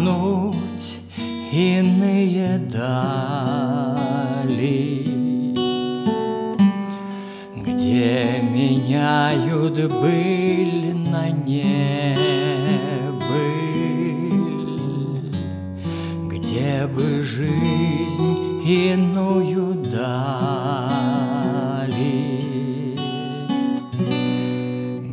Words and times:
иные 1.53 2.59
дали 2.59 3.87
Где 7.63 8.41
меняют 8.43 9.77
быль 10.01 10.97
на 10.97 11.31
небыль 11.31 12.17
Где 16.29 16.89
бы 16.89 17.23
жизнь 17.23 18.06
иную 18.67 19.75
дали, 19.75 20.27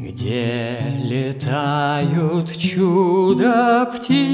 где 0.02 0.82
летают 1.04 2.58
чудо 2.58 3.86
птицы, 3.94 4.34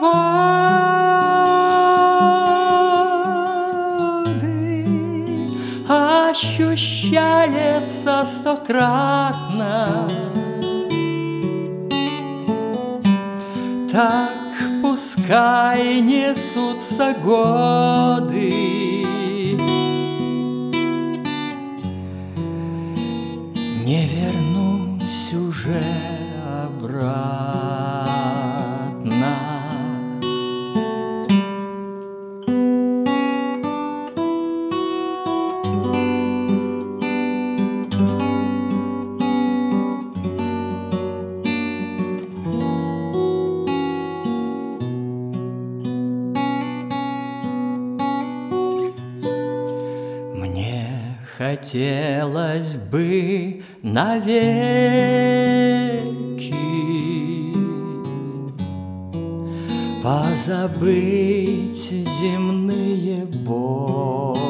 ощущается 5.89 7.45
стократно. 8.25 10.09
Так 13.91 14.31
пускай 14.83 16.01
несутся 16.01 17.15
годы, 17.23 18.96
обратно. 26.65 27.57
Мне 35.65 36.06
хотелось 51.37 52.77
бы 52.77 53.63
навеки. 53.83 54.17
Позабыть 60.03 61.91
земные 61.91 63.27
боли. 63.27 64.47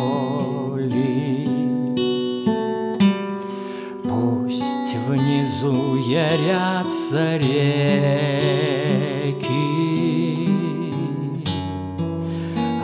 Пусть 4.04 4.96
внизу 5.08 5.96
ярятся 6.08 7.38
реки. 7.38 7.96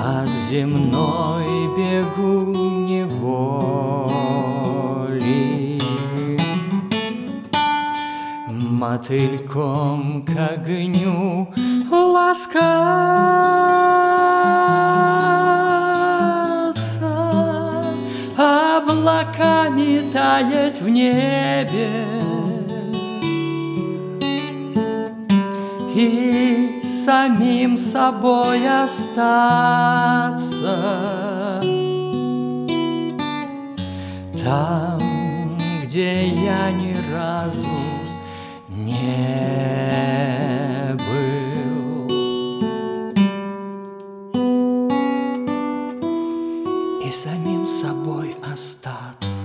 От 0.01 0.29
земной 0.49 1.47
бегу 1.77 2.42
Мотыльком 9.03 10.25
к 10.25 10.31
огню 10.31 11.49
ласкаться. 11.91 12.63
Облаками 18.37 20.09
таять 20.13 20.81
в 20.81 20.89
небе. 20.89 21.89
И 25.97 26.81
самим 26.85 27.77
собой 27.77 28.69
остаться. 28.85 29.17
Там, 34.45 35.01
где 35.83 36.29
я 36.29 36.71
ни 36.71 36.97
разу 37.13 37.82
не 38.77 39.93
был. 40.95 42.09
И 47.05 47.11
самим 47.11 47.67
собой 47.67 48.35
остаться. 48.43 49.42